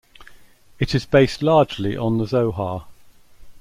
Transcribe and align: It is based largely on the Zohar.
It 0.79 0.95
is 0.95 1.05
based 1.05 1.43
largely 1.43 1.95
on 1.95 2.17
the 2.17 2.25
Zohar. 2.25 2.87